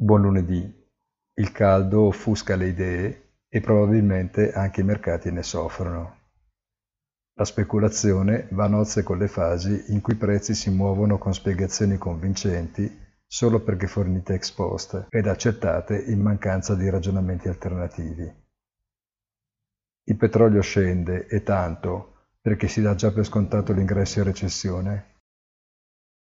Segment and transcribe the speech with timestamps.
[0.00, 0.72] Buon lunedì.
[1.34, 6.18] Il caldo offusca le idee e probabilmente anche i mercati ne soffrono.
[7.34, 11.34] La speculazione va a nozze con le fasi in cui i prezzi si muovono con
[11.34, 12.96] spiegazioni convincenti
[13.26, 18.32] solo perché fornite ex post ed accettate in mancanza di ragionamenti alternativi.
[20.04, 25.16] Il petrolio scende e tanto perché si dà già per scontato l'ingresso in recessione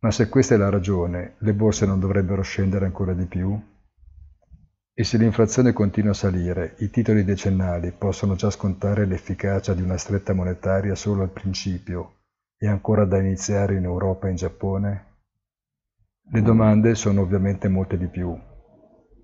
[0.00, 3.58] ma se questa è la ragione, le borse non dovrebbero scendere ancora di più?
[4.92, 9.96] E se l'inflazione continua a salire, i titoli decennali possono già scontare l'efficacia di una
[9.96, 12.16] stretta monetaria solo al principio
[12.58, 15.04] e ancora da iniziare in Europa e in Giappone?
[16.32, 18.38] Le domande sono ovviamente molte di più.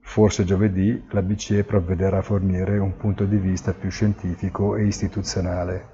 [0.00, 5.93] Forse giovedì la BCE provvederà a fornire un punto di vista più scientifico e istituzionale.